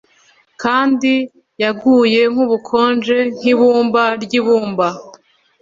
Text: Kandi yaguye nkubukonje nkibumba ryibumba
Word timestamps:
Kandi 0.61 1.13
yaguye 1.63 2.21
nkubukonje 2.31 3.17
nkibumba 3.37 4.03
ryibumba 4.23 4.87